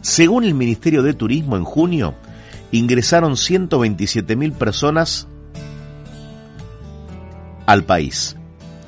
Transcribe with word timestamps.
Según 0.00 0.44
el 0.44 0.54
Ministerio 0.54 1.02
de 1.02 1.14
Turismo, 1.14 1.56
en 1.56 1.64
junio 1.64 2.14
ingresaron 2.70 3.32
127.000 3.32 4.52
personas 4.52 5.28
al 7.66 7.84
país, 7.84 8.36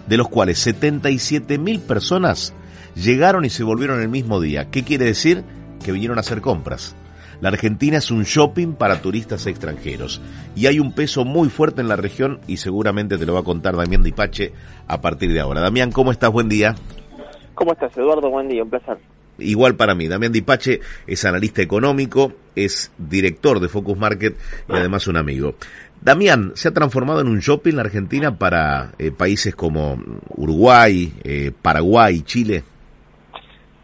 de 0.07 0.17
los 0.17 0.29
cuales 0.29 0.67
77.000 0.67 1.81
personas 1.81 2.55
llegaron 2.95 3.45
y 3.45 3.51
se 3.51 3.65
volvieron 3.65 4.01
el 4.01 4.09
mismo 4.09 4.41
día. 4.41 4.71
¿Qué 4.71 4.85
quiere 4.85 5.07
decir? 5.07 5.45
Que 5.85 5.93
vinieron 5.93 6.19
a 6.19 6.21
hacer 6.21 6.41
compras. 6.41 6.95
La 7.41 7.49
Argentina 7.49 7.97
es 7.97 8.11
un 8.11 8.25
shopping 8.25 8.75
para 8.75 9.01
turistas 9.01 9.47
extranjeros 9.47 10.21
y 10.55 10.67
hay 10.67 10.79
un 10.79 10.93
peso 10.93 11.25
muy 11.25 11.49
fuerte 11.49 11.81
en 11.81 11.89
la 11.89 11.97
región 11.97 12.41
y 12.47 12.59
seguramente 12.59 13.17
te 13.17 13.25
lo 13.25 13.33
va 13.33 13.41
a 13.41 13.45
contar 13.45 13.77
Damián 13.77 14.03
Dipache 14.03 14.53
a 14.87 15.01
partir 15.01 15.33
de 15.33 15.41
ahora. 15.41 15.63
Damián, 15.63 15.91
¿cómo 15.91 16.13
estás? 16.13 16.31
Buen 16.31 16.51
día. 16.51 16.75
¿Cómo 17.55 17.73
estás, 17.73 17.97
Eduardo? 17.97 18.31
Buen 18.31 18.49
día, 18.49 18.63
un 18.63 18.71
placer. 18.71 18.99
Igual 19.41 19.77
para 19.77 19.95
mí. 19.95 20.09
Damián 20.09 20.33
Dipache 20.33 20.81
es 21.07 21.25
analista 21.25 21.63
económico, 21.63 22.33
es 22.55 22.93
director 22.99 23.61
de 23.61 23.69
Focus 23.69 23.99
Market 23.99 24.35
y 24.69 24.73
además 24.73 25.07
un 25.07 25.17
amigo. 25.17 25.55
Damián, 26.01 26.53
¿se 26.55 26.69
ha 26.69 26.73
transformado 26.73 27.21
en 27.21 27.29
un 27.29 27.41
shopping 27.41 27.75
la 27.75 27.83
Argentina 27.83 28.39
para 28.39 28.93
eh, 28.99 29.11
países 29.11 29.55
como 29.55 30.03
Uruguay, 30.37 31.13
eh, 31.25 31.53
Paraguay, 31.61 32.23
Chile? 32.23 32.63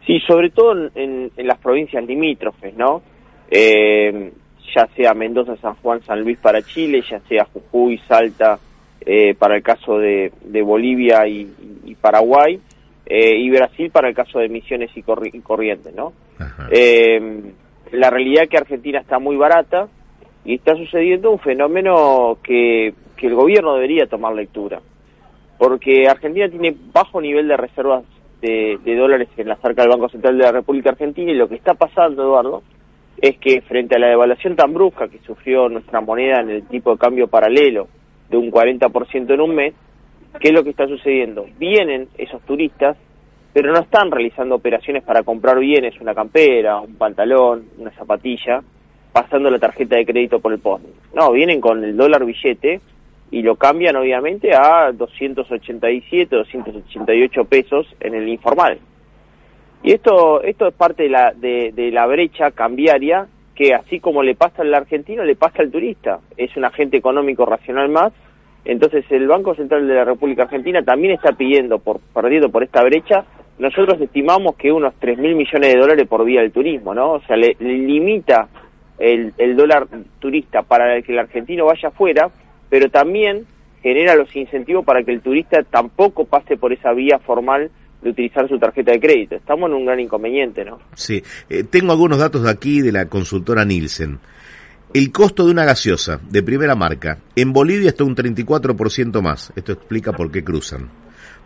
Sí, 0.06 0.20
sobre 0.26 0.50
todo 0.50 0.90
en, 0.94 1.30
las 1.36 1.58
provincias 1.58 2.04
limítrofes, 2.06 2.74
¿no? 2.76 3.02
eh, 3.50 4.32
ya 4.74 4.88
sea 4.96 5.14
Mendoza, 5.14 5.56
San 5.56 5.74
Juan, 5.76 6.02
San 6.02 6.22
Luis 6.22 6.38
para 6.38 6.62
Chile, 6.62 7.02
ya 7.08 7.20
sea 7.20 7.46
Jujuy, 7.52 7.98
Salta 8.08 8.58
eh, 9.00 9.34
para 9.34 9.56
el 9.56 9.62
caso 9.62 9.98
de, 9.98 10.32
Bolivia 10.62 11.26
y, 11.28 11.46
Paraguay, 12.00 12.60
eh, 13.06 13.36
y 13.36 13.50
Brasil 13.50 13.90
para 13.90 14.08
el 14.08 14.14
caso 14.14 14.38
de 14.38 14.48
Misiones 14.48 14.90
y, 14.96 15.02
Corrientes, 15.02 15.94
¿no? 15.94 16.12
Eh, 16.70 17.52
la 17.92 18.10
realidad 18.10 18.44
es 18.44 18.50
que 18.50 18.56
Argentina 18.58 18.98
está 18.98 19.18
muy 19.18 19.36
barata 19.36 19.88
y 20.44 20.56
está 20.56 20.74
sucediendo 20.74 21.30
un 21.30 21.38
fenómeno 21.38 22.38
que, 22.42 22.94
que 23.16 23.26
el 23.28 23.34
gobierno 23.34 23.74
debería 23.74 24.06
tomar 24.06 24.34
lectura, 24.34 24.80
porque 25.56 26.08
Argentina 26.08 26.48
tiene 26.48 26.74
bajo 26.92 27.20
nivel 27.20 27.46
de 27.46 27.56
reservas 27.56 28.04
de, 28.42 28.78
de 28.84 28.96
dólares 28.96 29.28
en 29.36 29.48
la 29.48 29.56
cerca 29.56 29.82
del 29.82 29.92
Banco 29.92 30.08
Central 30.08 30.36
de 30.36 30.44
la 30.44 30.52
República 30.52 30.90
Argentina 30.90 31.30
y 31.30 31.36
lo 31.36 31.48
que 31.48 31.54
está 31.54 31.74
pasando, 31.74 32.22
Eduardo, 32.22 32.62
es 33.18 33.38
que 33.38 33.62
frente 33.62 33.96
a 33.96 33.98
la 33.98 34.08
devaluación 34.08 34.56
tan 34.56 34.74
brusca 34.74 35.08
que 35.08 35.18
sufrió 35.20 35.68
nuestra 35.68 36.00
moneda 36.00 36.40
en 36.40 36.50
el 36.50 36.66
tipo 36.66 36.90
de 36.90 36.98
cambio 36.98 37.28
paralelo 37.28 37.88
de 38.28 38.36
un 38.36 38.50
40% 38.50 39.32
en 39.32 39.40
un 39.40 39.54
mes, 39.54 39.74
¿qué 40.40 40.48
es 40.48 40.54
lo 40.54 40.64
que 40.64 40.70
está 40.70 40.86
sucediendo? 40.86 41.46
Vienen 41.58 42.08
esos 42.18 42.42
turistas, 42.42 42.96
pero 43.52 43.72
no 43.72 43.80
están 43.80 44.10
realizando 44.10 44.54
operaciones 44.54 45.02
para 45.02 45.22
comprar 45.22 45.58
bienes, 45.58 46.00
una 46.00 46.14
campera, 46.14 46.80
un 46.80 46.94
pantalón, 46.96 47.66
una 47.78 47.90
zapatilla, 47.92 48.62
pasando 49.12 49.50
la 49.50 49.58
tarjeta 49.58 49.96
de 49.96 50.04
crédito 50.04 50.40
por 50.40 50.52
el 50.52 50.58
post. 50.58 50.84
No, 51.14 51.32
vienen 51.32 51.60
con 51.60 51.82
el 51.82 51.96
dólar 51.96 52.24
billete 52.24 52.80
y 53.30 53.42
lo 53.42 53.56
cambian 53.56 53.96
obviamente 53.96 54.54
a 54.54 54.92
287, 54.92 56.36
288 56.36 57.44
pesos 57.44 57.86
en 58.00 58.14
el 58.14 58.28
informal. 58.28 58.78
Y 59.82 59.92
esto, 59.92 60.42
esto 60.42 60.68
es 60.68 60.74
parte 60.74 61.04
de 61.04 61.08
la, 61.08 61.32
de, 61.32 61.90
la 61.92 62.06
brecha 62.06 62.50
cambiaria 62.50 63.26
que 63.54 63.72
así 63.72 64.00
como 64.00 64.22
le 64.22 64.34
pasa 64.34 64.62
al 64.62 64.74
argentino, 64.74 65.24
le 65.24 65.36
pasa 65.36 65.62
al 65.62 65.70
turista. 65.70 66.20
Es 66.36 66.56
un 66.56 66.64
agente 66.64 66.96
económico 66.96 67.46
racional 67.46 67.88
más. 67.88 68.12
Entonces 68.66 69.04
el 69.10 69.28
Banco 69.28 69.54
Central 69.54 69.86
de 69.86 69.94
la 69.94 70.04
República 70.04 70.42
Argentina 70.42 70.82
también 70.82 71.14
está 71.14 71.32
pidiendo, 71.32 71.78
por 71.78 72.00
perdido 72.00 72.50
por 72.50 72.64
esta 72.64 72.82
brecha, 72.82 73.24
nosotros 73.58 74.00
estimamos 74.00 74.56
que 74.56 74.72
unos 74.72 74.94
3 74.98 75.18
mil 75.18 75.34
millones 75.36 75.72
de 75.72 75.80
dólares 75.80 76.06
por 76.08 76.24
vía 76.24 76.40
del 76.40 76.52
turismo, 76.52 76.92
¿no? 76.92 77.12
O 77.12 77.20
sea, 77.22 77.36
le, 77.36 77.56
limita 77.60 78.48
el, 78.98 79.32
el 79.38 79.56
dólar 79.56 79.86
turista 80.18 80.62
para 80.62 81.00
que 81.00 81.12
el 81.12 81.18
argentino 81.18 81.66
vaya 81.66 81.88
afuera, 81.88 82.28
pero 82.68 82.90
también 82.90 83.46
genera 83.82 84.16
los 84.16 84.34
incentivos 84.34 84.84
para 84.84 85.04
que 85.04 85.12
el 85.12 85.20
turista 85.20 85.62
tampoco 85.62 86.24
pase 86.24 86.56
por 86.56 86.72
esa 86.72 86.92
vía 86.92 87.18
formal 87.20 87.70
de 88.02 88.10
utilizar 88.10 88.48
su 88.48 88.58
tarjeta 88.58 88.92
de 88.92 89.00
crédito. 89.00 89.36
Estamos 89.36 89.70
en 89.70 89.76
un 89.76 89.86
gran 89.86 90.00
inconveniente, 90.00 90.64
¿no? 90.64 90.80
Sí, 90.94 91.22
eh, 91.48 91.64
tengo 91.64 91.92
algunos 91.92 92.18
datos 92.18 92.42
de 92.42 92.50
aquí 92.50 92.80
de 92.80 92.92
la 92.92 93.06
consultora 93.06 93.64
Nielsen. 93.64 94.18
El 94.94 95.12
costo 95.12 95.44
de 95.44 95.50
una 95.50 95.64
gaseosa 95.64 96.20
de 96.30 96.42
primera 96.42 96.74
marca 96.74 97.18
en 97.34 97.52
Bolivia 97.52 97.90
está 97.90 98.04
un 98.04 98.16
34% 98.16 99.20
más. 99.20 99.52
Esto 99.56 99.72
explica 99.72 100.12
por 100.12 100.30
qué 100.30 100.42
cruzan. 100.42 100.90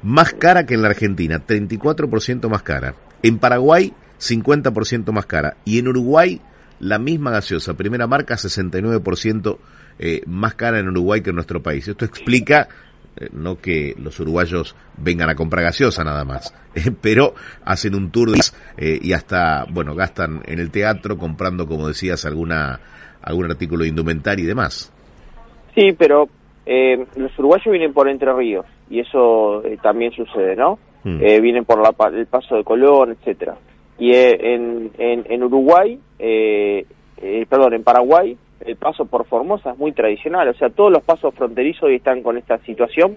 Más 0.02 0.32
cara 0.34 0.66
que 0.66 0.74
en 0.74 0.82
la 0.82 0.88
Argentina, 0.88 1.44
34% 1.44 2.48
más 2.48 2.62
cara. 2.62 2.94
En 3.22 3.38
Paraguay, 3.38 3.92
50% 4.20 5.12
más 5.12 5.26
cara. 5.26 5.56
Y 5.64 5.78
en 5.78 5.88
Uruguay, 5.88 6.40
la 6.78 6.98
misma 6.98 7.30
gaseosa, 7.30 7.74
primera 7.74 8.06
marca, 8.06 8.36
69% 8.36 9.58
eh, 9.98 10.22
más 10.26 10.54
cara 10.54 10.78
en 10.78 10.88
Uruguay 10.88 11.20
que 11.20 11.30
en 11.30 11.36
nuestro 11.36 11.62
país. 11.62 11.88
Esto 11.88 12.04
explica 12.04 12.68
eh, 13.16 13.28
no 13.32 13.60
que 13.60 13.96
los 13.98 14.20
uruguayos 14.20 14.76
vengan 14.96 15.28
a 15.28 15.34
comprar 15.34 15.64
gaseosa 15.64 16.04
nada 16.04 16.24
más, 16.24 16.54
eh, 16.74 16.90
pero 16.90 17.34
hacen 17.64 17.94
un 17.94 18.10
tour 18.10 18.30
eh, 18.76 18.98
y 19.02 19.12
hasta, 19.12 19.66
bueno, 19.68 19.94
gastan 19.94 20.42
en 20.46 20.60
el 20.60 20.70
teatro 20.70 21.18
comprando, 21.18 21.66
como 21.66 21.88
decías, 21.88 22.24
alguna 22.24 22.80
algún 23.22 23.50
artículo 23.50 23.82
de 23.82 23.90
indumentaria 23.90 24.44
y 24.44 24.48
demás. 24.48 24.92
Sí, 25.74 25.92
pero 25.98 26.28
los 26.66 27.38
uruguayos 27.38 27.70
vienen 27.70 27.92
por 27.92 28.08
Entre 28.08 28.32
Ríos 28.32 28.66
y 28.88 29.00
eso 29.00 29.62
también 29.82 30.12
sucede, 30.12 30.54
¿no? 30.56 30.78
Mm. 31.02 31.18
vienen 31.40 31.64
por 31.64 31.80
la, 31.80 31.94
el 32.16 32.26
paso 32.26 32.56
de 32.56 32.64
Colón, 32.64 33.12
etcétera. 33.12 33.56
Y 33.98 34.14
en, 34.14 34.90
en, 34.98 35.24
en, 35.28 35.42
Uruguay, 35.42 35.98
perdón, 37.48 37.74
en 37.74 37.82
Paraguay, 37.82 38.36
el 38.60 38.76
paso 38.76 39.06
por 39.06 39.26
Formosa 39.26 39.72
es 39.72 39.78
muy 39.78 39.92
tradicional, 39.92 40.48
o 40.48 40.54
sea, 40.54 40.70
todos 40.70 40.92
los 40.92 41.02
pasos 41.02 41.34
fronterizos 41.34 41.84
hoy 41.84 41.96
están 41.96 42.22
con 42.22 42.36
esta 42.36 42.58
situación 42.58 43.16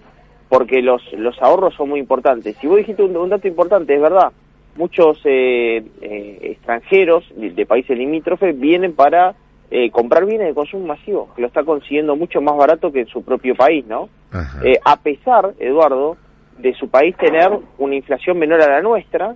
porque 0.53 0.84
los, 0.84 1.02
los 1.13 1.42
ahorros 1.42 1.74
son 1.74 1.90
muy 1.90 2.00
importantes. 2.00 2.56
Si 2.58 2.68
vos 2.68 2.78
dijiste 2.78 3.02
un, 3.02 3.30
dato 3.30 3.47
importante, 3.47 3.96
es 3.96 4.00
verdad, 4.00 4.31
muchos 4.75 5.19
eh, 5.25 5.84
eh, 6.00 6.38
extranjeros 6.44 7.25
de, 7.36 7.66
países 7.66 7.97
limítrofes 7.97 8.59
vienen 8.59 8.94
para 8.94 9.34
eh, 9.75 9.89
comprar 9.89 10.25
bienes 10.25 10.47
de 10.47 10.53
consumo 10.53 10.85
masivo, 10.85 11.34
que 11.35 11.41
lo 11.41 11.47
está 11.47 11.63
consiguiendo 11.63 12.16
mucho 12.16 12.41
más 12.41 12.56
barato 12.56 12.91
que 12.91 13.01
en 13.01 13.07
su 13.07 13.23
propio 13.23 13.56
país, 13.56 13.84
¿no? 13.88 14.07
a 14.85 14.97
pesar, 14.97 15.53
Eduardo, 15.57 16.16
de 16.59 16.73
su 16.75 16.89
país 16.89 17.16
tener 17.17 17.50
una 17.79 17.95
inflación 17.95 18.38
menor 18.38 18.62
a 18.62 18.67
la 18.67 18.81
nuestra, 18.81 19.35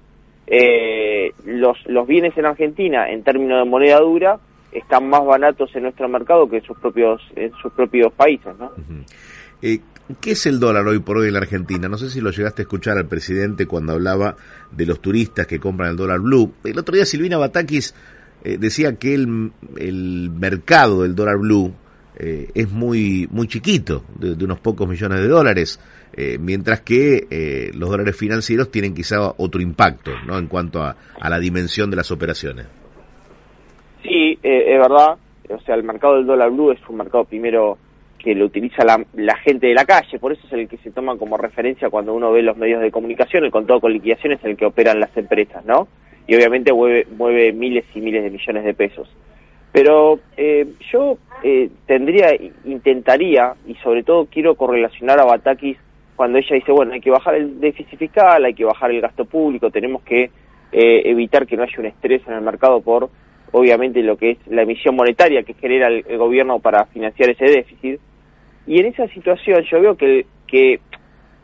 los, 1.46 1.78
los 1.86 2.08
bienes 2.08 2.38
en 2.38 2.46
Argentina, 2.46 3.10
en 3.10 3.24
términos 3.24 3.64
de 3.64 3.70
moneda 3.70 4.00
dura, 4.00 4.40
están 4.72 5.10
más 5.10 5.26
baratos 5.26 5.76
en 5.76 5.84
nuestro 5.84 6.08
mercado 6.08 6.50
que 6.50 6.58
en 6.58 6.64
sus 6.64 6.78
propios, 6.78 7.22
en 7.36 7.52
sus 7.62 7.72
propios 7.74 8.14
países, 8.14 8.56
¿no? 8.58 8.72
Eh, 9.62 9.80
¿Qué 10.22 10.32
es 10.32 10.46
el 10.46 10.60
dólar 10.60 10.88
hoy 10.88 11.00
por 11.00 11.18
hoy 11.18 11.28
en 11.28 11.34
la 11.34 11.40
Argentina? 11.40 11.90
No 11.90 11.98
sé 11.98 12.10
si 12.10 12.22
lo 12.22 12.32
llegaste 12.32 12.62
a 12.62 12.64
escuchar 12.64 12.98
al 12.98 13.08
presidente 13.08 13.66
cuando 13.66 13.94
hablaba 13.94 14.36
de 14.72 14.86
los 14.86 15.02
turistas 15.02 15.48
que 15.48 15.60
compran 15.60 15.92
el 15.92 15.98
dólar 15.98 16.20
blue. 16.20 16.54
El 16.64 16.80
otro 16.80 16.96
día 16.96 17.06
Silvina 17.06 17.38
Batakis 17.38 17.94
eh, 18.44 18.58
decía 18.58 18.96
que 18.98 19.14
el, 19.14 19.52
el, 19.78 20.30
mercado 20.30 21.04
del 21.04 21.16
dólar 21.16 21.38
blue 21.38 21.74
eh, 22.18 22.50
es 22.54 22.72
muy, 22.72 23.28
muy 23.32 23.48
chiquito, 23.48 24.04
de, 24.20 24.44
unos 24.44 24.60
pocos 24.60 24.88
millones 24.88 25.20
de 25.20 25.28
dólares, 25.28 25.80
mientras 26.40 26.82
que 26.82 27.70
los 27.76 27.92
dólares 27.92 28.18
financieros 28.18 28.72
tienen 28.72 28.96
quizá 28.96 29.36
otro 29.38 29.62
impacto 29.62 30.14
¿no? 30.26 30.40
en 30.40 30.48
cuanto 30.48 30.82
a, 30.82 30.96
a 31.20 31.30
la 31.30 31.38
dimensión 31.38 31.92
de 31.92 31.98
las 31.98 32.10
operaciones. 32.10 32.66
Sí, 34.08 34.40
eh, 34.42 34.74
es 34.74 34.80
verdad. 34.80 35.18
O 35.50 35.60
sea, 35.62 35.76
el 35.76 35.84
mercado 35.84 36.16
del 36.16 36.26
dólar 36.26 36.52
blue 36.52 36.72
es 36.72 36.80
un 36.88 36.98
mercado 36.98 37.26
primero 37.26 37.78
que 38.18 38.34
lo 38.34 38.46
utiliza 38.46 38.84
la, 38.84 39.36
gente 39.38 39.68
de 39.68 39.74
la 39.74 39.86
calle, 39.86 40.20
por 40.20 40.34
eso 40.34 40.42
es 40.48 40.54
el 40.54 40.68
que 40.68 40.78
se 40.78 40.92
toma 40.92 41.18
como 41.18 41.38
referencia 41.38 41.90
cuando 41.90 42.14
uno 42.14 42.32
ve 42.32 42.42
los 42.42 42.58
medios 42.58 42.82
de 42.82 42.92
comunicación, 42.92 43.46
el 43.46 43.52
contado 43.52 43.80
con 43.80 43.94
liquidaciones 43.94 44.40
es 44.40 44.46
el 44.46 44.58
que 44.58 44.66
operan 44.66 45.00
las 45.00 45.16
empresas, 45.16 45.64
¿no? 45.66 45.88
Y 46.28 46.36
obviamente 46.36 46.74
mueve, 46.74 47.54
miles 47.54 47.86
y 47.96 48.02
miles 48.02 48.24
de 48.24 48.30
millones 48.30 48.66
de 48.66 48.74
pesos. 48.74 49.10
Pero 49.72 50.20
eh, 50.36 50.68
yo 50.92 51.18
eh, 51.44 51.70
tendría, 51.86 52.30
intentaría, 52.66 53.54
y 53.66 53.76
sobre 53.76 54.04
todo 54.04 54.26
quiero 54.26 54.56
correlacionar 54.56 55.20
a 55.20 55.26
Batakis 55.26 55.78
cuando 56.16 56.38
ella 56.38 56.56
dice, 56.56 56.72
bueno, 56.72 56.94
hay 56.94 57.02
que 57.02 57.12
bajar 57.12 57.36
el 57.36 57.60
déficit 57.60 57.98
fiscal, 57.98 58.44
hay 58.44 58.54
que 58.54 58.66
bajar 58.66 58.92
el 58.92 59.02
gasto 59.02 59.26
público, 59.26 59.70
tenemos 59.70 60.02
que 60.02 60.32
evitar 60.70 61.48
que 61.48 61.56
no 61.56 61.64
haya 61.64 61.80
un 61.80 61.86
estrés 61.86 62.22
en 62.28 62.34
el 62.34 62.42
mercado 62.42 62.82
por 62.82 63.10
obviamente 63.52 64.02
lo 64.04 64.18
que 64.18 64.32
es 64.32 64.38
la 64.48 64.64
emisión 64.64 64.96
monetaria 64.96 65.44
que 65.44 65.54
genera 65.54 65.88
el, 65.88 66.18
gobierno 66.18 66.60
para 66.60 66.86
financiar 66.86 67.30
ese 67.30 67.46
déficit. 67.46 68.00
Y 68.66 68.80
en 68.80 68.88
esa 68.88 69.08
situación 69.08 69.64
yo 69.64 69.82
veo 69.82 69.96
que, 69.96 70.26
que 70.46 70.80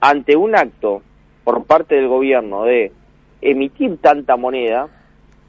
ante 0.02 0.36
un 0.36 0.56
acto 0.56 1.02
por 1.44 1.66
parte 1.66 1.96
del 1.96 2.08
gobierno 2.08 2.64
de 2.66 2.92
emitir 3.44 3.98
tanta 3.98 4.36
moneda, 4.38 4.90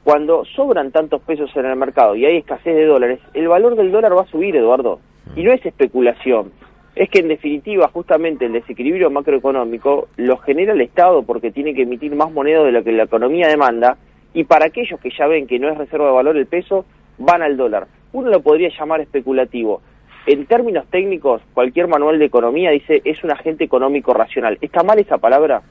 cuando 0.03 0.45
sobran 0.45 0.91
tantos 0.91 1.21
pesos 1.23 1.49
en 1.55 1.65
el 1.65 1.75
mercado 1.75 2.15
y 2.15 2.25
hay 2.25 2.37
escasez 2.37 2.75
de 2.75 2.85
dólares, 2.85 3.19
el 3.33 3.47
valor 3.47 3.75
del 3.75 3.91
dólar 3.91 4.15
va 4.15 4.21
a 4.21 4.27
subir, 4.27 4.55
Eduardo. 4.55 4.99
Y 5.35 5.43
no 5.43 5.51
es 5.51 5.65
especulación. 5.65 6.51
Es 6.95 7.09
que 7.09 7.19
en 7.19 7.27
definitiva 7.27 7.89
justamente 7.91 8.45
el 8.45 8.53
desequilibrio 8.53 9.09
macroeconómico 9.09 10.07
lo 10.17 10.37
genera 10.37 10.73
el 10.73 10.81
Estado 10.81 11.23
porque 11.23 11.51
tiene 11.51 11.73
que 11.73 11.81
emitir 11.81 12.15
más 12.15 12.31
moneda 12.31 12.63
de 12.63 12.71
lo 12.71 12.83
que 12.83 12.91
la 12.91 13.03
economía 13.03 13.47
demanda 13.47 13.97
y 14.33 14.43
para 14.43 14.67
aquellos 14.67 14.99
que 14.99 15.09
ya 15.09 15.27
ven 15.27 15.47
que 15.47 15.57
no 15.59 15.69
es 15.69 15.77
reserva 15.77 16.05
de 16.05 16.13
valor 16.13 16.37
el 16.37 16.45
peso, 16.45 16.85
van 17.17 17.41
al 17.41 17.57
dólar. 17.57 17.87
Uno 18.13 18.29
lo 18.29 18.41
podría 18.41 18.69
llamar 18.77 19.01
especulativo. 19.01 19.81
En 20.27 20.45
términos 20.45 20.85
técnicos, 20.91 21.41
cualquier 21.53 21.87
manual 21.87 22.19
de 22.19 22.25
economía 22.25 22.71
dice 22.71 23.01
es 23.03 23.23
un 23.23 23.31
agente 23.31 23.63
económico 23.63 24.13
racional. 24.13 24.57
¿Está 24.61 24.83
mal 24.83 24.99
esa 24.99 25.17
palabra? 25.17 25.63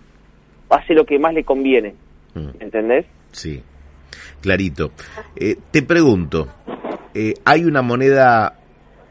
Hace 0.71 0.94
lo 0.94 1.05
que 1.05 1.19
más 1.19 1.35
le 1.35 1.44
conviene. 1.44 1.94
Mm. 2.34 2.48
¿Entendés? 2.60 3.06
Sí, 3.32 3.62
clarito. 4.40 4.92
Eh, 5.36 5.56
te 5.70 5.82
pregunto, 5.82 6.48
eh, 7.14 7.34
¿hay 7.44 7.64
una 7.64 7.82
moneda 7.82 8.58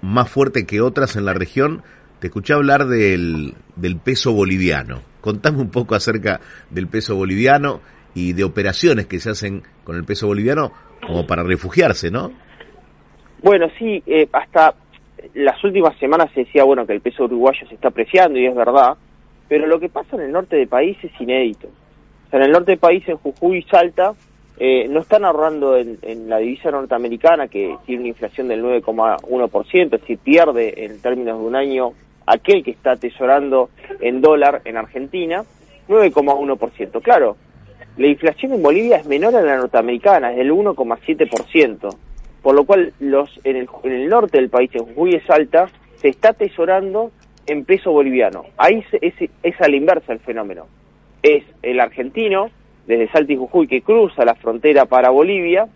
más 0.01 0.29
fuerte 0.29 0.65
que 0.65 0.81
otras 0.81 1.15
en 1.15 1.25
la 1.25 1.33
región? 1.33 1.83
Te 2.19 2.27
escuché 2.27 2.53
hablar 2.53 2.85
del, 2.87 3.55
del 3.75 3.97
peso 3.97 4.33
boliviano. 4.33 5.01
Contame 5.21 5.59
un 5.59 5.71
poco 5.71 5.95
acerca 5.95 6.39
del 6.69 6.87
peso 6.87 7.15
boliviano 7.15 7.81
y 8.15 8.33
de 8.33 8.43
operaciones 8.43 9.07
que 9.07 9.19
se 9.19 9.31
hacen 9.31 9.63
con 9.83 9.95
el 9.95 10.03
peso 10.03 10.27
boliviano 10.27 10.71
como 11.05 11.25
para 11.25 11.43
refugiarse, 11.43 12.11
¿no? 12.11 12.31
Bueno, 13.41 13.67
sí, 13.77 14.01
eh, 14.05 14.27
hasta 14.31 14.73
las 15.33 15.61
últimas 15.63 15.97
semanas 15.99 16.29
se 16.33 16.41
decía, 16.41 16.63
bueno, 16.63 16.85
que 16.85 16.93
el 16.93 17.01
peso 17.01 17.25
uruguayo 17.25 17.67
se 17.67 17.75
está 17.75 17.89
apreciando 17.89 18.39
y 18.39 18.45
es 18.45 18.55
verdad, 18.55 18.95
pero 19.49 19.67
lo 19.67 19.79
que 19.79 19.89
pasa 19.89 20.15
en 20.15 20.23
el 20.23 20.31
norte 20.31 20.55
del 20.55 20.67
país 20.67 20.97
es 21.03 21.11
inédito. 21.19 21.67
En 22.33 22.41
el 22.41 22.51
norte 22.51 22.71
del 22.71 22.80
país, 22.80 23.07
en 23.07 23.18
Jujuy 23.18 23.59
y 23.59 23.62
Salta, 23.63 24.13
eh, 24.57 24.88
no 24.89 25.01
están 25.01 25.24
ahorrando 25.24 25.77
en, 25.77 26.27
la 26.27 26.39
divisa 26.39 26.71
norteamericana, 26.71 27.47
que 27.47 27.77
tiene 27.85 28.01
una 28.01 28.09
inflación 28.09 28.47
del 28.47 28.63
9,1%, 28.63 29.85
es 29.85 30.01
decir, 30.01 30.18
pierde 30.18 30.83
en 30.83 31.00
términos 31.00 31.39
de 31.39 31.45
un 31.45 31.56
año 31.56 31.94
aquel 32.25 32.63
que 32.63 32.71
está 32.71 32.94
atesorando 32.94 33.69
en 34.01 34.19
dólar 34.19 34.63
en 34.65 34.77
Argentina, 34.77 35.44
9,1%. 35.88 37.03
Claro, 37.03 37.38
la 37.97 38.07
inflación 38.07 38.53
en 38.53 38.63
Bolivia 38.63 38.97
es 38.97 39.06
menor 39.06 39.36
a 39.36 39.41
la 39.44 39.56
norteamericana, 39.56 40.31
es 40.31 40.38
del 40.38 40.51
1,7%, 40.51 41.95
por 42.41 42.56
lo 42.56 42.63
cual 42.65 42.94
los 43.00 43.29
en 43.44 43.57
el, 43.57 43.69
en 43.83 43.91
el 43.91 44.09
norte 44.09 44.39
del 44.39 44.50
país, 44.50 44.71
en 44.74 44.86
Jujuy 44.86 45.13
es 45.13 45.29
alta, 45.29 45.69
se 45.97 46.09
está 46.09 46.29
atesorando 46.29 47.12
en 47.45 47.63
peso 47.63 47.91
boliviano. 47.91 48.45
Ahí 48.57 48.83
es, 49.01 49.29
es, 49.44 49.62
a 49.62 49.68
la 49.68 49.75
inversa 49.75 50.13
el 50.13 50.19
fenómeno. 50.19 50.65
Es 51.23 51.43
el 51.63 51.79
argentino, 51.79 52.51
desde 52.85 53.11
Salta 53.11 53.33
y 53.33 53.37
Jujuy, 53.37 53.67
que 53.67 53.81
cruza 53.81 54.23
la 54.23 54.35
frontera 54.35 54.85
para 54.85 55.09
Bolivia 55.09 55.67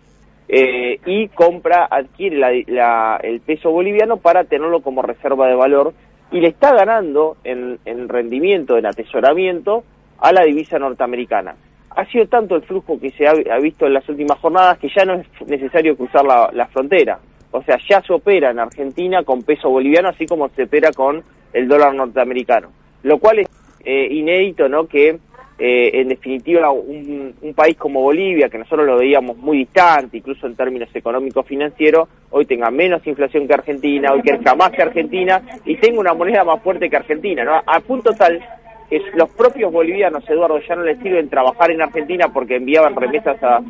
eh, 0.48 1.00
y 1.04 1.28
compra, 1.28 1.88
adquiere 1.90 2.64
la, 2.68 3.18
el 3.22 3.40
peso 3.40 3.70
boliviano 3.70 4.18
para 4.18 4.44
tenerlo 4.44 4.82
como 4.82 5.02
reserva 5.02 5.48
de 5.48 5.56
valor 5.56 5.94
y 6.30 6.40
le 6.40 6.48
está 6.48 6.72
ganando 6.72 7.38
en, 7.42 7.80
en 7.84 8.08
rendimiento, 8.08 8.78
en 8.78 8.86
atesoramiento, 8.86 9.82
a 10.20 10.32
la 10.32 10.44
divisa 10.44 10.78
norteamericana 10.78 11.56
ha 11.98 12.04
sido 12.06 12.26
tanto 12.26 12.54
el 12.54 12.62
flujo 12.62 13.00
que 13.00 13.10
se 13.10 13.26
ha, 13.26 13.58
visto 13.58 13.84
en 13.84 13.94
las 13.94 14.08
últimas 14.08 14.38
jornadas 14.38 14.78
que 14.78 14.88
ya 14.88 15.04
no 15.04 15.14
es 15.14 15.26
necesario 15.48 15.96
cruzar 15.96 16.24
la, 16.24 16.66
frontera. 16.68 17.18
O 17.50 17.60
sea, 17.64 17.76
ya 17.90 18.00
se 18.02 18.12
opera 18.12 18.52
en 18.52 18.60
Argentina 18.60 19.24
con 19.24 19.42
peso 19.42 19.68
boliviano, 19.68 20.10
así 20.10 20.24
como 20.24 20.48
se 20.50 20.62
opera 20.62 20.92
con 20.92 21.24
el 21.52 21.66
dólar 21.66 21.94
norteamericano. 21.96 22.68
Lo 23.02 23.18
cual 23.18 23.40
es 23.40 23.48
eh, 23.84 24.06
inédito, 24.12 24.68
¿no? 24.68 24.86
Que 24.86 25.18
eh, 25.58 25.90
en 26.00 26.08
definitiva 26.08 26.70
un, 26.70 27.34
país 27.56 27.76
como 27.76 28.00
Bolivia, 28.02 28.48
que 28.48 28.58
nosotros 28.58 28.86
lo 28.86 28.98
veíamos 28.98 29.36
muy 29.38 29.58
distante, 29.58 30.18
incluso 30.18 30.46
en 30.46 30.54
términos 30.54 30.88
económicos 30.94 31.44
financieros, 31.46 32.08
hoy 32.30 32.44
tenga 32.46 32.70
menos 32.70 33.04
inflación 33.06 33.48
que 33.48 33.54
Argentina, 33.54 34.12
hoy 34.12 34.22
crezca 34.22 34.54
más 34.54 34.70
que 34.70 34.82
Argentina 34.82 35.42
y 35.64 35.76
tenga 35.76 35.98
una 35.98 36.14
moneda 36.14 36.44
más 36.44 36.62
fuerte 36.62 36.88
que 36.88 36.96
Argentina, 36.96 37.42
¿no? 37.42 37.60
A 37.66 37.80
punto 37.80 38.12
tal 38.12 38.40
que 38.88 39.02
los 39.14 39.28
propios 39.30 39.72
bolivianos, 39.72 40.28
Eduardo, 40.28 40.60
ya 40.60 40.76
no 40.76 40.82
les 40.82 40.98
sirven 41.00 41.28
trabajar 41.28 41.70
en 41.70 41.82
Argentina 41.82 42.28
porque 42.32 42.56
enviaban 42.56 42.96
remesas 42.96 43.36
a, 43.42 43.62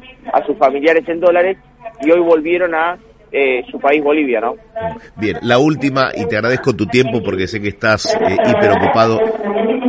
sus 0.46 0.56
familiares 0.58 1.08
en 1.08 1.20
dólares 1.20 1.58
y 2.02 2.10
hoy 2.10 2.20
volvieron 2.20 2.74
a 2.74 2.98
eh, 3.32 3.62
su 3.70 3.78
país 3.78 4.02
Bolivia, 4.02 4.40
¿no? 4.40 4.54
Bien, 5.16 5.38
la 5.42 5.58
última, 5.58 6.10
y 6.14 6.26
te 6.26 6.36
agradezco 6.36 6.74
tu 6.74 6.86
tiempo 6.86 7.22
porque 7.22 7.46
sé 7.46 7.60
que 7.60 7.68
estás 7.68 8.14
eh, 8.14 8.36
hiper 8.46 8.70
ocupado 8.72 9.20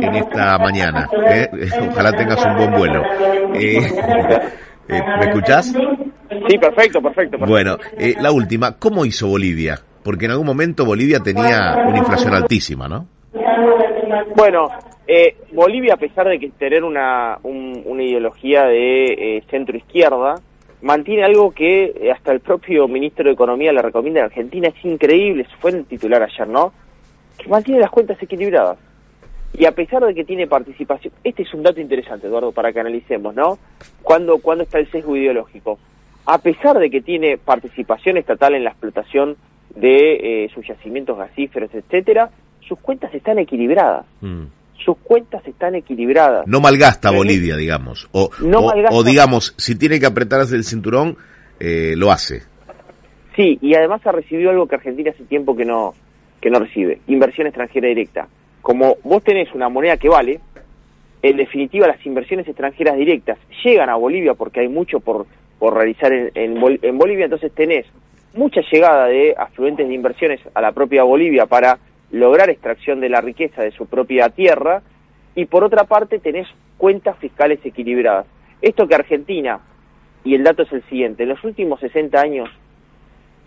en 0.00 0.14
esta 0.14 0.58
mañana. 0.58 1.08
¿eh? 1.28 1.48
Ojalá 1.90 2.12
tengas 2.12 2.44
un 2.44 2.56
buen 2.56 2.72
vuelo. 2.72 3.02
¿Me 4.88 5.26
escuchás? 5.26 5.66
Sí, 5.66 6.58
perfecto, 6.58 7.00
perfecto. 7.00 7.38
perfecto. 7.38 7.46
Bueno, 7.46 7.76
la 8.20 8.32
última, 8.32 8.76
¿cómo 8.76 9.04
hizo 9.04 9.28
Bolivia? 9.28 9.78
Porque 10.02 10.24
en 10.24 10.32
algún 10.32 10.46
momento 10.46 10.84
Bolivia 10.84 11.20
tenía 11.20 11.76
una 11.86 11.98
inflación 11.98 12.34
altísima, 12.34 12.88
¿no? 12.88 13.06
Bueno, 14.34 14.68
eh, 15.06 15.36
Bolivia, 15.52 15.94
a 15.94 15.96
pesar 15.96 16.28
de 16.28 16.38
que 16.38 16.50
tener 16.50 16.84
una, 16.84 17.38
una 17.42 18.02
ideología 18.02 18.64
de 18.64 19.04
eh, 19.06 19.42
centro 19.50 19.76
izquierda, 19.76 20.36
mantiene 20.82 21.24
algo 21.24 21.50
que 21.50 21.92
eh, 21.94 22.10
hasta 22.10 22.32
el 22.32 22.40
propio 22.40 22.88
ministro 22.88 23.24
de 23.24 23.32
Economía 23.32 23.72
le 23.72 23.82
recomienda 23.82 24.22
a 24.22 24.24
Argentina, 24.24 24.68
es 24.68 24.84
increíble, 24.84 25.46
fue 25.60 25.72
el 25.72 25.84
titular 25.84 26.22
ayer, 26.22 26.48
¿no? 26.48 26.72
Que 27.38 27.48
mantiene 27.48 27.80
las 27.80 27.90
cuentas 27.90 28.22
equilibradas. 28.22 28.78
Y 29.52 29.64
a 29.64 29.72
pesar 29.72 30.04
de 30.04 30.14
que 30.14 30.24
tiene 30.24 30.46
participación, 30.46 31.12
este 31.24 31.42
es 31.42 31.52
un 31.52 31.62
dato 31.62 31.80
interesante, 31.80 32.28
Eduardo, 32.28 32.52
para 32.52 32.72
que 32.72 32.80
analicemos, 32.80 33.34
¿no? 33.34 33.58
¿Cuándo, 34.02 34.38
cuándo 34.38 34.64
está 34.64 34.78
el 34.78 34.90
sesgo 34.90 35.16
ideológico? 35.16 35.78
A 36.26 36.38
pesar 36.38 36.78
de 36.78 36.90
que 36.90 37.00
tiene 37.00 37.36
participación 37.38 38.16
estatal 38.16 38.54
en 38.54 38.64
la 38.64 38.70
explotación 38.70 39.36
de 39.74 40.50
sus 40.54 40.66
yacimientos 40.66 41.18
gasíferos, 41.18 41.74
etcétera, 41.74 42.30
sus 42.60 42.78
cuentas 42.78 43.12
están 43.14 43.38
equilibradas. 43.38 44.06
Mm 44.20 44.59
sus 44.90 44.98
cuentas 45.04 45.46
están 45.46 45.76
equilibradas. 45.76 46.46
No 46.46 46.60
malgasta 46.60 47.12
Bolivia, 47.12 47.56
digamos. 47.56 48.08
O, 48.10 48.30
o, 48.90 49.04
digamos, 49.04 49.54
si 49.56 49.76
tiene 49.76 50.00
que 50.00 50.06
apretarse 50.06 50.56
el 50.56 50.64
cinturón, 50.64 51.16
eh, 51.60 51.94
lo 51.96 52.10
hace. 52.10 52.42
Sí, 53.36 53.56
y 53.62 53.74
además 53.74 54.04
ha 54.04 54.12
recibido 54.12 54.50
algo 54.50 54.66
que 54.66 54.74
Argentina 54.74 55.12
hace 55.12 55.24
tiempo 55.24 55.56
que 55.56 55.64
no, 55.64 55.94
que 56.40 56.50
no 56.50 56.58
recibe, 56.58 57.00
inversión 57.06 57.46
extranjera 57.46 57.88
directa. 57.88 58.26
Como 58.62 58.96
vos 59.04 59.22
tenés 59.22 59.54
una 59.54 59.68
moneda 59.68 59.96
que 59.96 60.08
vale, 60.08 60.40
en 61.22 61.36
definitiva 61.36 61.86
las 61.86 62.04
inversiones 62.04 62.48
extranjeras 62.48 62.96
directas 62.96 63.38
llegan 63.64 63.90
a 63.90 63.94
Bolivia 63.94 64.34
porque 64.34 64.60
hay 64.60 64.68
mucho 64.68 64.98
por, 64.98 65.26
por 65.60 65.74
realizar 65.74 66.12
en, 66.12 66.32
en 66.34 66.98
Bolivia, 66.98 67.26
entonces 67.26 67.52
tenés 67.54 67.86
mucha 68.34 68.60
llegada 68.72 69.06
de 69.06 69.34
afluentes 69.38 69.86
de 69.86 69.94
inversiones 69.94 70.40
a 70.52 70.60
la 70.60 70.72
propia 70.72 71.04
Bolivia 71.04 71.46
para 71.46 71.78
lograr 72.10 72.50
extracción 72.50 73.00
de 73.00 73.08
la 73.08 73.20
riqueza 73.20 73.62
de 73.62 73.70
su 73.72 73.86
propia 73.86 74.28
tierra 74.30 74.82
y 75.34 75.46
por 75.46 75.64
otra 75.64 75.84
parte 75.84 76.18
tenés 76.18 76.48
cuentas 76.76 77.16
fiscales 77.18 77.60
equilibradas. 77.64 78.26
Esto 78.62 78.88
que 78.88 78.94
Argentina, 78.94 79.60
y 80.24 80.34
el 80.34 80.44
dato 80.44 80.62
es 80.62 80.72
el 80.72 80.82
siguiente, 80.84 81.22
en 81.22 81.30
los 81.30 81.42
últimos 81.44 81.80
60 81.80 82.20
años, 82.20 82.50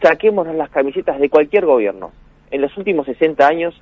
saquémonos 0.01 0.55
las 0.55 0.69
camisetas 0.69 1.19
de 1.19 1.29
cualquier 1.29 1.65
gobierno, 1.65 2.11
en 2.51 2.61
los 2.61 2.75
últimos 2.77 3.05
60 3.05 3.47
años 3.47 3.81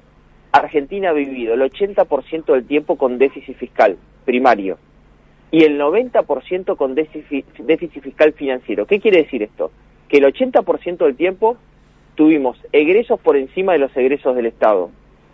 Argentina 0.51 1.09
ha 1.09 1.13
vivido 1.13 1.53
el 1.53 1.61
80% 1.61 2.45
del 2.45 2.65
tiempo 2.65 2.97
con 2.97 3.17
déficit 3.17 3.55
fiscal 3.57 3.97
primario 4.25 4.77
y 5.49 5.63
el 5.63 5.79
90% 5.79 6.77
con 6.77 6.95
déficit, 6.95 8.01
fiscal 8.01 8.33
financiero. 8.33 8.85
¿Qué 8.85 8.99
quiere 8.99 9.23
decir 9.23 9.43
esto? 9.43 9.71
Que 10.07 10.17
el 10.17 10.25
80% 10.25 10.97
del 10.97 11.15
tiempo 11.15 11.57
tuvimos 12.15 12.57
egresos 12.71 13.19
por 13.19 13.37
encima 13.37 13.73
de 13.73 13.79
los 13.79 13.95
egresos 13.95 14.35
del 14.35 14.47
Estado. 14.47 14.89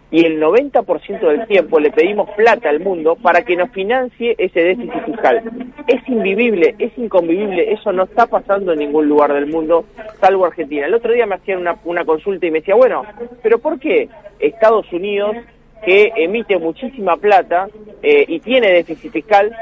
Y 0.09 0.23
el 0.23 0.41
90% 0.41 1.19
del 1.19 1.47
tiempo 1.47 1.79
le 1.81 1.91
pedimos 1.91 2.29
plata 2.31 2.69
al 2.69 2.79
mundo 2.79 3.17
para 3.21 3.41
que 3.41 3.57
nos 3.57 3.71
financie 3.71 4.35
ese 4.37 4.61
déficit 4.61 5.03
fiscal. 5.05 5.43
Es 5.85 6.07
invivible, 6.07 6.75
es 6.79 6.97
inconvivible, 6.97 7.73
eso 7.73 7.91
no 7.91 8.03
está 8.03 8.25
pasando 8.25 8.71
en 8.71 8.79
ningún 8.79 9.09
lugar 9.09 9.33
del 9.33 9.47
mundo, 9.47 9.83
salvo 10.21 10.45
Argentina. 10.45 10.85
El 10.85 10.93
otro 10.93 11.11
día 11.11 11.25
me 11.25 11.35
hacían 11.35 11.59
una, 11.59 11.75
una 11.83 12.05
consulta 12.05 12.45
y 12.45 12.51
me 12.51 12.59
decía, 12.59 12.75
bueno, 12.75 13.03
pero 13.43 13.59
¿por 13.59 13.79
qué 13.79 14.07
Estados 14.39 14.91
Unidos, 14.93 15.35
que 15.83 16.13
emite 16.15 16.57
muchísima 16.57 17.17
plata 17.17 17.67
eh, 18.01 18.23
y 18.29 18.39
tiene 18.39 18.71
déficit 18.71 19.11
fiscal, 19.11 19.53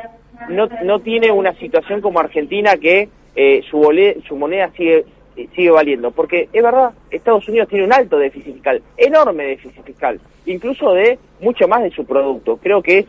no, 0.49 0.67
no 0.83 0.99
tiene 0.99 1.31
una 1.31 1.53
situación 1.53 2.01
como 2.01 2.19
Argentina 2.19 2.77
que 2.77 3.09
eh, 3.35 3.61
su, 3.69 3.81
su 4.27 4.35
moneda 4.35 4.71
sigue 4.77 5.05
sigue 5.53 5.71
valiendo, 5.71 6.11
porque 6.11 6.49
es 6.51 6.63
verdad, 6.63 6.91
Estados 7.11 7.47
Unidos 7.47 7.67
tiene 7.67 7.85
un 7.85 7.93
alto 7.93 8.17
déficit 8.17 8.53
fiscal, 8.53 8.81
enorme 8.97 9.45
déficit 9.45 9.83
fiscal, 9.83 10.19
incluso 10.45 10.93
de 10.93 11.19
mucho 11.41 11.67
más 11.67 11.83
de 11.83 11.91
su 11.91 12.05
producto, 12.05 12.57
creo 12.57 12.81
que 12.81 12.99
es 12.99 13.05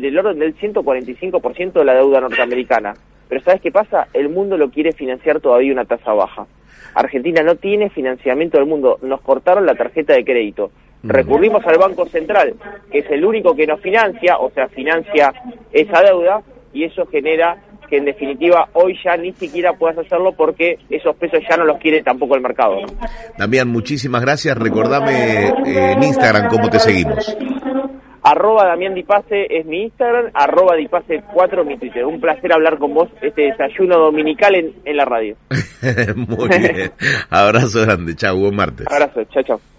del 0.00 0.18
orden 0.18 0.38
del 0.38 0.56
145% 0.56 1.72
de 1.72 1.84
la 1.84 1.94
deuda 1.94 2.20
norteamericana. 2.20 2.94
Pero 3.28 3.42
¿sabes 3.42 3.60
qué 3.60 3.72
pasa? 3.72 4.08
El 4.12 4.28
mundo 4.28 4.56
lo 4.56 4.70
quiere 4.70 4.92
financiar 4.92 5.40
todavía 5.40 5.72
una 5.72 5.84
tasa 5.84 6.12
baja. 6.12 6.46
Argentina 6.94 7.42
no 7.42 7.56
tiene 7.56 7.90
financiamiento 7.90 8.56
del 8.56 8.66
mundo, 8.66 8.98
nos 9.02 9.20
cortaron 9.20 9.66
la 9.66 9.74
tarjeta 9.74 10.14
de 10.14 10.24
crédito. 10.24 10.70
Recurrimos 11.02 11.64
al 11.66 11.78
Banco 11.78 12.06
Central, 12.06 12.54
que 12.90 13.00
es 13.00 13.10
el 13.10 13.24
único 13.24 13.54
que 13.54 13.66
nos 13.66 13.80
financia, 13.80 14.38
o 14.38 14.50
sea, 14.50 14.68
financia 14.68 15.32
esa 15.72 16.02
deuda, 16.02 16.42
y 16.72 16.84
eso 16.84 17.06
genera 17.06 17.58
que 17.86 17.96
en 17.96 18.04
definitiva 18.04 18.68
hoy 18.72 18.98
ya 19.04 19.16
ni 19.16 19.32
siquiera 19.32 19.72
puedas 19.72 19.98
hacerlo 19.98 20.32
porque 20.32 20.78
esos 20.90 21.16
pesos 21.16 21.40
ya 21.48 21.56
no 21.56 21.64
los 21.64 21.78
quiere 21.78 22.02
tampoco 22.02 22.34
el 22.34 22.42
mercado. 22.42 22.76
Damián, 23.38 23.68
muchísimas 23.68 24.22
gracias. 24.22 24.56
Recordame 24.56 25.48
eh, 25.48 25.92
en 25.92 26.02
Instagram 26.02 26.48
cómo 26.48 26.68
te 26.68 26.78
seguimos. 26.78 27.36
Arroba 28.22 28.66
Damián 28.66 28.92
Dipase 28.92 29.46
es 29.48 29.64
mi 29.66 29.84
Instagram, 29.84 30.32
arroba 30.34 30.74
Dipase 30.74 31.22
4 31.32 31.64
mi 31.64 31.78
Twitter. 31.78 32.04
Un 32.04 32.20
placer 32.20 32.52
hablar 32.52 32.76
con 32.76 32.92
vos 32.92 33.08
este 33.22 33.42
desayuno 33.42 33.98
dominical 33.98 34.52
en, 34.56 34.72
en 34.84 34.96
la 34.96 35.04
radio. 35.04 35.36
Muy 36.16 36.48
bien. 36.48 36.90
Abrazo 37.30 37.82
grande. 37.82 38.16
Chao, 38.16 38.36
buen 38.36 38.56
martes. 38.56 38.88
Abrazo, 38.90 39.22
chao, 39.32 39.42
chao. 39.44 39.75